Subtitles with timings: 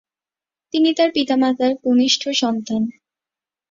[0.73, 2.81] তিনি তার পিতা-মাতার কনিষ্ঠ সন্তান।